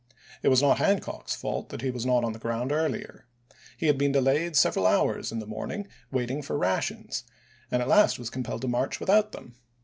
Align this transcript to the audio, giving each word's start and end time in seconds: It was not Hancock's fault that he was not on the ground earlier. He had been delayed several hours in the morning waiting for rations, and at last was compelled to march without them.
It 0.41 0.47
was 0.49 0.63
not 0.63 0.79
Hancock's 0.79 1.35
fault 1.35 1.69
that 1.69 1.83
he 1.83 1.91
was 1.91 2.07
not 2.07 2.23
on 2.23 2.33
the 2.33 2.39
ground 2.39 2.71
earlier. 2.71 3.27
He 3.77 3.85
had 3.85 3.99
been 3.99 4.11
delayed 4.11 4.55
several 4.55 4.87
hours 4.87 5.31
in 5.31 5.37
the 5.37 5.45
morning 5.45 5.87
waiting 6.11 6.41
for 6.41 6.57
rations, 6.57 7.23
and 7.69 7.83
at 7.83 7.87
last 7.87 8.17
was 8.17 8.31
compelled 8.31 8.61
to 8.63 8.67
march 8.67 8.99
without 8.99 9.31
them. 9.31 9.57